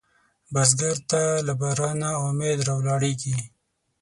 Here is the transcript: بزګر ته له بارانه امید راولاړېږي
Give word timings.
بزګر 0.53 0.97
ته 1.09 1.21
له 1.47 1.53
بارانه 1.61 2.09
امید 2.27 2.59
راولاړېږي 2.67 3.37